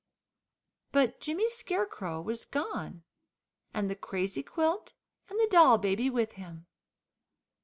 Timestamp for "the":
3.87-3.95, 5.39-5.45